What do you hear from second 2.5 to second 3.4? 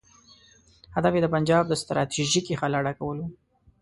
خلا ډکول وو.